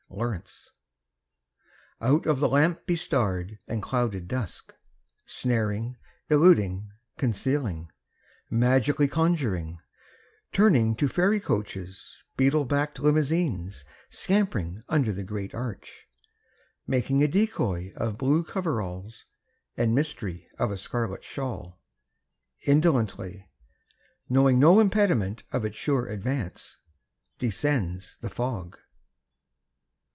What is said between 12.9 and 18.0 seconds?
limousines Scampering under the great Arch Making a decoy